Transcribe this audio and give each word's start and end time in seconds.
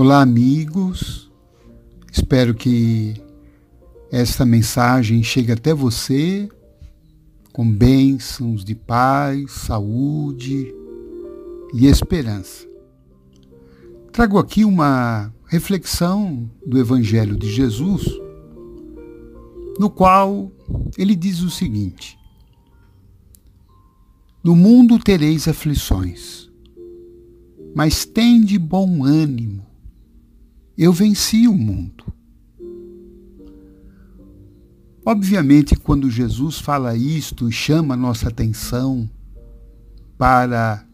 Olá, 0.00 0.22
amigos. 0.22 1.28
Espero 2.12 2.54
que 2.54 3.20
esta 4.12 4.46
mensagem 4.46 5.24
chegue 5.24 5.50
até 5.50 5.74
você 5.74 6.48
com 7.52 7.68
bênçãos 7.68 8.64
de 8.64 8.76
paz, 8.76 9.50
saúde 9.50 10.72
e 11.74 11.86
esperança. 11.86 12.64
Trago 14.12 14.38
aqui 14.38 14.64
uma 14.64 15.34
reflexão 15.46 16.48
do 16.64 16.78
Evangelho 16.78 17.36
de 17.36 17.50
Jesus, 17.50 18.04
no 19.80 19.90
qual 19.90 20.52
ele 20.96 21.16
diz 21.16 21.40
o 21.40 21.50
seguinte: 21.50 22.16
No 24.44 24.54
mundo 24.54 24.96
tereis 24.96 25.48
aflições, 25.48 26.48
mas 27.74 28.04
tende 28.04 28.56
bom 28.60 29.02
ânimo 29.02 29.66
eu 30.78 30.92
venci 30.92 31.48
o 31.48 31.54
mundo. 31.54 32.04
Obviamente, 35.04 35.74
quando 35.74 36.08
Jesus 36.08 36.60
fala 36.60 36.94
isto 36.94 37.48
e 37.48 37.52
chama 37.52 37.96
nossa 37.96 38.28
atenção 38.28 39.10
para 40.16 40.84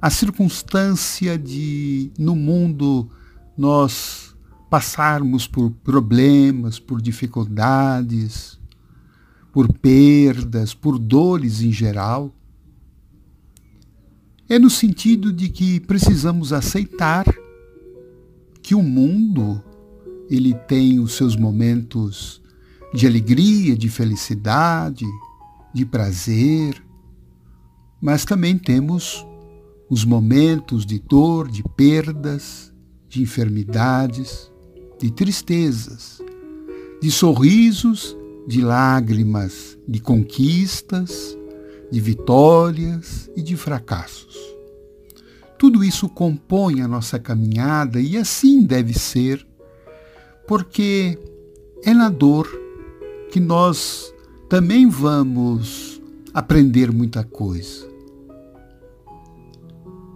a 0.00 0.08
circunstância 0.08 1.36
de, 1.36 2.10
no 2.18 2.34
mundo, 2.34 3.10
nós 3.58 4.34
passarmos 4.70 5.46
por 5.46 5.70
problemas, 5.70 6.78
por 6.78 7.02
dificuldades, 7.02 8.58
por 9.52 9.70
perdas, 9.70 10.72
por 10.72 10.98
dores 10.98 11.60
em 11.60 11.72
geral, 11.72 12.34
é 14.48 14.58
no 14.58 14.70
sentido 14.70 15.30
de 15.30 15.50
que 15.50 15.78
precisamos 15.80 16.52
aceitar 16.54 17.26
que 18.70 18.74
o 18.76 18.84
mundo 18.84 19.60
ele 20.30 20.54
tem 20.54 21.00
os 21.00 21.14
seus 21.14 21.34
momentos 21.34 22.40
de 22.94 23.04
alegria, 23.04 23.76
de 23.76 23.88
felicidade, 23.88 25.04
de 25.74 25.84
prazer, 25.84 26.80
mas 28.00 28.24
também 28.24 28.56
temos 28.56 29.26
os 29.90 30.04
momentos 30.04 30.86
de 30.86 31.00
dor, 31.00 31.48
de 31.48 31.64
perdas, 31.76 32.72
de 33.08 33.20
enfermidades, 33.20 34.52
de 35.00 35.10
tristezas, 35.10 36.22
de 37.02 37.10
sorrisos, 37.10 38.16
de 38.46 38.60
lágrimas, 38.60 39.76
de 39.88 39.98
conquistas, 39.98 41.36
de 41.90 41.98
vitórias 41.98 43.28
e 43.36 43.42
de 43.42 43.56
fracassos. 43.56 44.59
Tudo 45.60 45.84
isso 45.84 46.08
compõe 46.08 46.80
a 46.80 46.88
nossa 46.88 47.18
caminhada 47.18 48.00
e 48.00 48.16
assim 48.16 48.62
deve 48.62 48.98
ser, 48.98 49.46
porque 50.48 51.18
é 51.84 51.92
na 51.92 52.08
dor 52.08 52.48
que 53.30 53.38
nós 53.38 54.10
também 54.48 54.88
vamos 54.88 56.00
aprender 56.32 56.90
muita 56.90 57.22
coisa. 57.22 57.86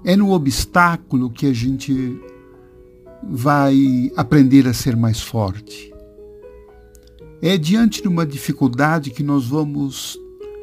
É 0.02 0.16
no 0.16 0.30
obstáculo 0.30 1.28
que 1.28 1.44
a 1.44 1.52
gente 1.52 2.18
vai 3.22 4.10
aprender 4.16 4.66
a 4.66 4.72
ser 4.72 4.96
mais 4.96 5.20
forte. 5.20 5.92
É 7.42 7.58
diante 7.58 8.00
de 8.00 8.08
uma 8.08 8.24
dificuldade 8.24 9.10
que 9.10 9.22
nós 9.22 9.46
vamos 9.46 10.18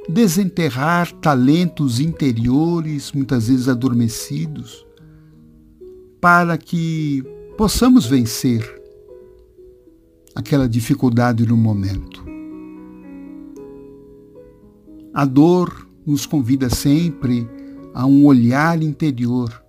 desenterrar 0.10 1.12
talentos 1.14 2.00
interiores, 2.00 3.12
muitas 3.12 3.48
vezes 3.48 3.68
adormecidos, 3.68 4.86
para 6.20 6.58
que 6.58 7.24
possamos 7.58 8.06
vencer 8.06 8.82
aquela 10.36 10.68
dificuldade 10.68 11.46
no 11.46 11.58
momento. 11.58 12.26
A 15.14 15.26
dor 15.26 15.88
nos 16.06 16.26
convida 16.26 16.70
sempre 16.70 17.48
a 17.94 18.06
um 18.06 18.26
olhar 18.26 18.82
interior, 18.82 19.62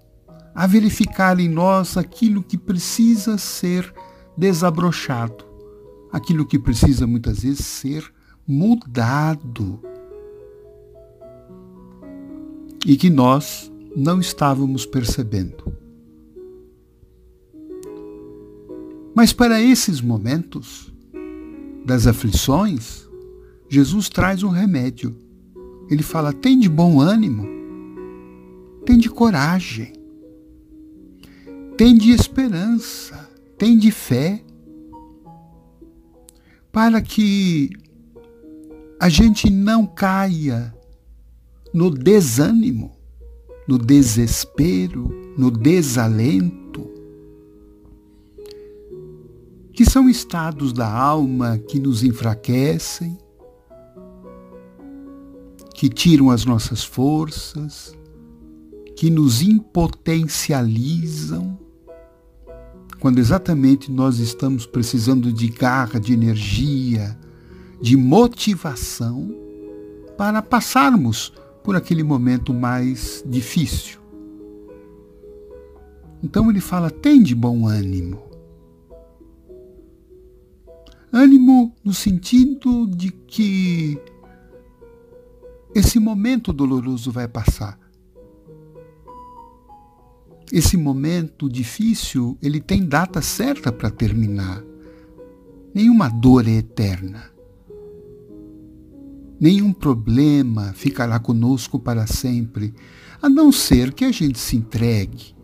a 0.54 0.66
verificar 0.66 1.40
em 1.40 1.48
nós 1.48 1.96
aquilo 1.96 2.42
que 2.42 2.56
precisa 2.56 3.36
ser 3.36 3.92
desabrochado, 4.36 5.44
aquilo 6.12 6.46
que 6.46 6.58
precisa 6.58 7.06
muitas 7.06 7.42
vezes 7.42 7.64
ser 7.64 8.04
mudado 8.46 9.80
e 12.86 12.96
que 12.96 13.10
nós 13.10 13.70
não 13.96 14.20
estávamos 14.20 14.84
percebendo. 14.84 15.72
Mas 19.14 19.32
para 19.32 19.60
esses 19.60 20.00
momentos 20.00 20.92
das 21.84 22.06
aflições, 22.06 23.08
Jesus 23.68 24.08
traz 24.08 24.42
um 24.42 24.48
remédio. 24.48 25.16
Ele 25.90 26.02
fala: 26.02 26.32
tem 26.32 26.58
de 26.58 26.68
bom 26.68 27.00
ânimo, 27.00 27.46
tem 28.86 28.96
de 28.96 29.10
coragem, 29.10 29.92
tem 31.76 31.94
de 31.96 32.10
esperança, 32.10 33.30
tem 33.58 33.76
de 33.76 33.90
fé, 33.90 34.42
para 36.72 37.02
que 37.02 37.70
a 38.98 39.08
gente 39.08 39.50
não 39.50 39.86
caia 39.86 40.74
no 41.72 41.90
desânimo, 41.90 42.92
no 43.66 43.78
desespero, 43.78 45.10
no 45.36 45.50
desalento, 45.50 46.88
que 49.72 49.84
são 49.88 50.08
estados 50.08 50.72
da 50.72 50.88
alma 50.92 51.58
que 51.58 51.80
nos 51.80 52.04
enfraquecem, 52.04 53.18
que 55.74 55.88
tiram 55.88 56.30
as 56.30 56.44
nossas 56.44 56.84
forças, 56.84 57.96
que 58.94 59.10
nos 59.10 59.42
impotencializam, 59.42 61.58
quando 63.00 63.18
exatamente 63.18 63.90
nós 63.90 64.20
estamos 64.20 64.66
precisando 64.66 65.32
de 65.32 65.48
garra, 65.48 65.98
de 65.98 66.12
energia, 66.12 67.18
de 67.80 67.96
motivação 67.96 69.34
para 70.16 70.40
passarmos 70.40 71.32
por 71.62 71.76
aquele 71.76 72.02
momento 72.02 72.52
mais 72.52 73.22
difícil. 73.26 74.00
Então 76.22 76.50
ele 76.50 76.60
fala: 76.60 76.90
tem 76.90 77.22
de 77.22 77.34
bom 77.34 77.66
ânimo. 77.66 78.22
Ânimo 81.12 81.74
no 81.84 81.92
sentido 81.92 82.86
de 82.86 83.10
que 83.10 84.00
esse 85.74 85.98
momento 85.98 86.52
doloroso 86.52 87.10
vai 87.10 87.28
passar. 87.28 87.78
Esse 90.50 90.76
momento 90.76 91.48
difícil, 91.48 92.36
ele 92.42 92.60
tem 92.60 92.86
data 92.86 93.22
certa 93.22 93.72
para 93.72 93.90
terminar. 93.90 94.62
Nenhuma 95.74 96.10
dor 96.10 96.46
é 96.46 96.52
eterna. 96.52 97.31
Nenhum 99.42 99.72
problema 99.72 100.72
ficará 100.72 101.18
conosco 101.18 101.76
para 101.76 102.06
sempre, 102.06 102.72
a 103.20 103.28
não 103.28 103.50
ser 103.50 103.92
que 103.92 104.04
a 104.04 104.12
gente 104.12 104.38
se 104.38 104.56
entregue, 104.56 105.34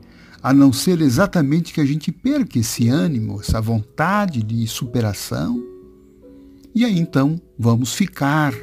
a 0.40 0.52
não 0.52 0.72
ser 0.72 1.00
exatamente 1.00 1.74
que 1.74 1.80
a 1.80 1.84
gente 1.84 2.12
perca 2.12 2.60
esse 2.60 2.88
ânimo, 2.88 3.40
essa 3.40 3.60
vontade 3.60 4.40
de 4.44 4.64
superação. 4.68 5.60
E 6.72 6.84
aí 6.84 6.96
então 6.96 7.40
vamos 7.58 7.92
ficar 7.92 8.54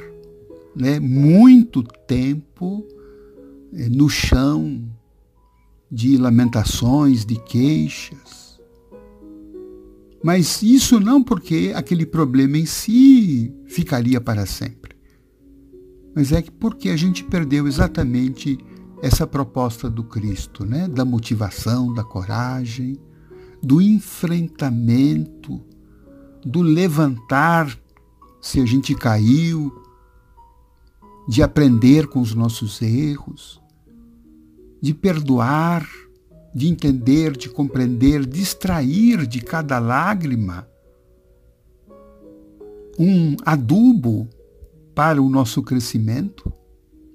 né, 0.73 1.01
muito 1.01 1.83
tempo 1.83 2.87
eh, 3.73 3.89
no 3.89 4.07
chão 4.07 4.89
de 5.91 6.15
lamentações, 6.15 7.25
de 7.25 7.35
queixas. 7.43 8.57
Mas 10.23 10.63
isso 10.63 10.97
não 10.97 11.21
porque 11.21 11.73
aquele 11.75 12.05
problema 12.05 12.57
em 12.57 12.65
si 12.65 13.53
ficaria 13.67 14.21
para 14.21 14.45
sempre 14.45 14.94
mas 16.15 16.31
é 16.31 16.41
porque 16.41 16.89
a 16.89 16.95
gente 16.95 17.25
perdeu 17.25 17.67
exatamente 17.67 18.57
essa 19.01 19.27
proposta 19.27 19.89
do 19.89 20.03
Cristo, 20.03 20.65
né? 20.65 20.87
da 20.87 21.03
motivação, 21.03 21.93
da 21.93 22.03
coragem, 22.03 22.97
do 23.61 23.81
enfrentamento, 23.81 25.61
do 26.43 26.61
levantar 26.61 27.77
se 28.41 28.61
a 28.61 28.65
gente 28.65 28.95
caiu, 28.95 29.71
de 31.27 31.43
aprender 31.43 32.07
com 32.07 32.21
os 32.21 32.33
nossos 32.33 32.81
erros, 32.81 33.61
de 34.81 34.93
perdoar, 34.93 35.85
de 36.53 36.67
entender, 36.67 37.35
de 37.35 37.49
compreender, 37.49 38.25
de 38.25 38.41
extrair 38.41 39.27
de 39.27 39.41
cada 39.41 39.79
lágrima 39.79 40.67
um 42.97 43.35
adubo 43.43 44.29
para 44.95 45.21
o 45.21 45.29
nosso 45.29 45.61
crescimento, 45.61 46.51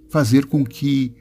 fazer 0.09 0.47
com 0.47 0.65
que 0.65 1.17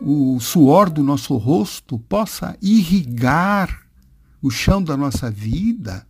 o 0.00 0.40
suor 0.40 0.90
do 0.90 1.02
nosso 1.02 1.36
rosto 1.36 1.98
possa 1.98 2.56
irrigar 2.60 3.86
o 4.42 4.50
chão 4.50 4.82
da 4.82 4.96
nossa 4.96 5.30
vida 5.30 6.06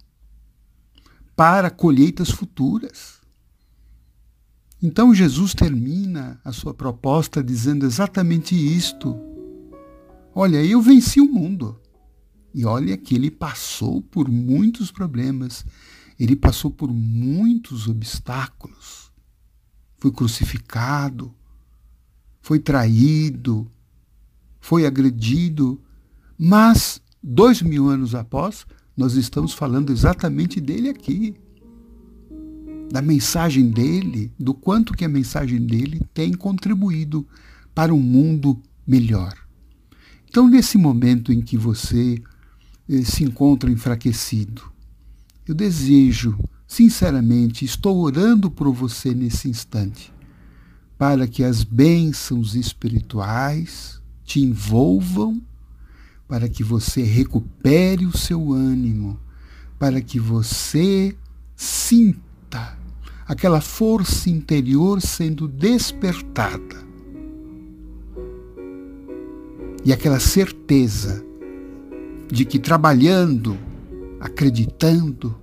para 1.34 1.70
colheitas 1.70 2.30
futuras. 2.30 3.20
Então 4.82 5.14
Jesus 5.14 5.54
termina 5.54 6.40
a 6.44 6.52
sua 6.52 6.72
proposta 6.72 7.42
dizendo 7.42 7.84
exatamente 7.84 8.54
isto. 8.54 9.18
Olha, 10.34 10.62
eu 10.64 10.80
venci 10.80 11.20
o 11.20 11.26
mundo. 11.26 11.80
E 12.54 12.64
olha 12.64 12.96
que 12.96 13.14
ele 13.14 13.30
passou 13.30 14.00
por 14.00 14.28
muitos 14.30 14.90
problemas, 14.90 15.64
ele 16.18 16.34
passou 16.34 16.70
por 16.70 16.90
muitos 16.90 17.86
obstáculos. 17.86 19.05
Foi 20.06 20.12
crucificado, 20.12 21.34
foi 22.40 22.60
traído, 22.60 23.68
foi 24.60 24.86
agredido, 24.86 25.80
mas 26.38 27.02
dois 27.20 27.60
mil 27.60 27.88
anos 27.88 28.14
após, 28.14 28.64
nós 28.96 29.14
estamos 29.14 29.52
falando 29.52 29.90
exatamente 29.90 30.60
dele 30.60 30.90
aqui. 30.90 31.34
Da 32.88 33.02
mensagem 33.02 33.68
dele, 33.68 34.32
do 34.38 34.54
quanto 34.54 34.94
que 34.94 35.04
a 35.04 35.08
mensagem 35.08 35.66
dele 35.66 36.00
tem 36.14 36.32
contribuído 36.34 37.26
para 37.74 37.92
um 37.92 38.00
mundo 38.00 38.62
melhor. 38.86 39.34
Então, 40.28 40.46
nesse 40.46 40.78
momento 40.78 41.32
em 41.32 41.40
que 41.40 41.56
você 41.56 42.22
eh, 42.88 43.02
se 43.02 43.24
encontra 43.24 43.68
enfraquecido, 43.68 44.62
eu 45.48 45.52
desejo, 45.52 46.38
sinceramente, 46.66 47.64
estou 47.64 47.98
orando 47.98 48.50
por 48.50 48.70
você 48.72 49.14
nesse 49.14 49.48
instante, 49.48 50.12
para 50.98 51.26
que 51.26 51.44
as 51.44 51.62
bênçãos 51.62 52.54
espirituais 52.54 54.00
te 54.24 54.40
envolvam, 54.40 55.40
para 56.26 56.48
que 56.48 56.64
você 56.64 57.02
recupere 57.02 58.06
o 58.06 58.16
seu 58.16 58.52
ânimo, 58.52 59.18
para 59.78 60.00
que 60.00 60.18
você 60.18 61.16
sinta 61.54 62.76
aquela 63.26 63.60
força 63.60 64.30
interior 64.30 65.00
sendo 65.00 65.46
despertada. 65.46 66.84
E 69.84 69.92
aquela 69.92 70.18
certeza 70.18 71.24
de 72.28 72.44
que 72.44 72.58
trabalhando, 72.58 73.56
acreditando, 74.18 75.36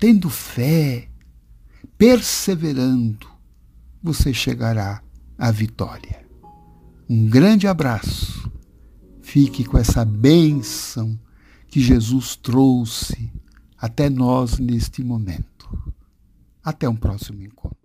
tendo 0.00 0.30
fé, 0.30 1.08
perseverando, 1.98 3.28
você 4.02 4.32
chegará 4.32 5.02
à 5.36 5.50
vitória. 5.50 6.26
Um 7.08 7.28
grande 7.28 7.66
abraço. 7.68 8.50
Fique 9.20 9.62
com 9.62 9.76
essa 9.76 10.02
bênção 10.04 11.20
que 11.68 11.80
Jesus 11.80 12.34
trouxe 12.34 13.30
até 13.76 14.08
nós 14.08 14.58
neste 14.58 15.04
momento. 15.04 15.68
Até 16.64 16.88
um 16.88 16.96
próximo 16.96 17.42
encontro. 17.42 17.79